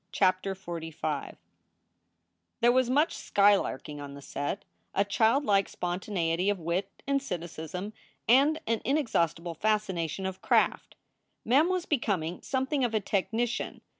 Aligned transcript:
CHAPTER 0.11 0.55
XLV 0.55 1.35
THERE 2.59 2.71
was 2.71 2.89
much 2.89 3.13
skylarking 3.13 4.01
on 4.01 4.15
the 4.15 4.21
set 4.23 4.65
a 4.95 5.05
childlike 5.05 5.69
spontaneity 5.69 6.49
of 6.49 6.57
wit 6.57 7.03
and 7.05 7.21
cynicism 7.21 7.93
and 8.27 8.59
an 8.65 8.81
inexhaustible 8.83 9.53
fascination 9.53 10.25
of 10.25 10.41
craft. 10.41 10.95
Mem 11.45 11.69
was 11.69 11.85
becoming 11.85 12.41
something 12.41 12.83
of 12.83 12.95
a 12.95 12.99
technician. 12.99 13.81